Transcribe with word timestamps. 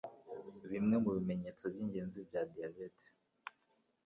BIMWE 0.69 0.95
MU 1.03 1.11
BIMENYETSO 1.15 1.65
BY'INGENZI 1.73 2.19
BYA 2.29 2.41
DIYABETE 2.51 3.03